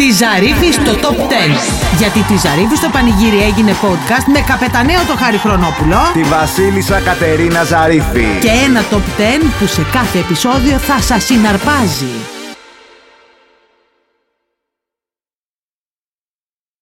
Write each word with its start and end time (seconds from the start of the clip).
Τη 0.00 0.10
Ζαρίφη 0.10 0.72
στο 0.72 0.92
top 0.92 1.16
10. 1.16 1.22
Γιατί 1.98 2.20
τη 2.22 2.36
Ζαρίφη 2.36 2.76
στο 2.76 2.88
πανηγύρι 2.88 3.42
έγινε 3.42 3.72
podcast 3.82 4.24
με 4.32 4.40
καπεταναίο 4.40 5.00
το 5.08 5.16
Χάρη 5.16 5.36
Χρονόπουλο 5.36 5.96
Τη 6.12 6.22
Βασίλισσα 6.22 7.00
Κατερίνα 7.00 7.64
Ζαρίφη. 7.64 8.26
και 8.40 8.50
ένα 8.66 8.84
top 8.90 8.96
10 8.96 9.00
που 9.58 9.66
σε 9.66 9.86
κάθε 9.92 10.18
επεισόδιο 10.18 10.78
θα 10.78 11.00
σας 11.00 11.24
συναρπάζει. 11.24 12.39